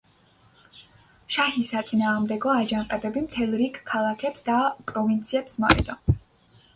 [1.33, 4.57] შაჰის საწინააღმდეგო აჯანყებები მთელ რიგ ქალაქებს და
[4.93, 5.99] პროვინციებს მოედო.